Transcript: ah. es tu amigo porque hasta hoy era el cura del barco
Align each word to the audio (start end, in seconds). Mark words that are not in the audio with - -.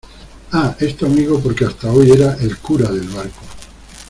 ah. 0.53 0.75
es 0.79 0.97
tu 0.97 1.05
amigo 1.05 1.39
porque 1.39 1.63
hasta 1.63 1.91
hoy 1.91 2.09
era 2.09 2.33
el 2.41 2.57
cura 2.57 2.89
del 2.89 3.07
barco 3.09 3.43